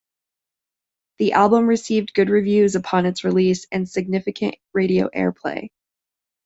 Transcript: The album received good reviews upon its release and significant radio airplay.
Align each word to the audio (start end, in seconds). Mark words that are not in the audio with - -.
The 1.19 1.33
album 1.33 1.67
received 1.67 2.15
good 2.15 2.31
reviews 2.31 2.73
upon 2.73 3.05
its 3.05 3.23
release 3.23 3.67
and 3.71 3.87
significant 3.87 4.55
radio 4.73 5.09
airplay. 5.09 5.69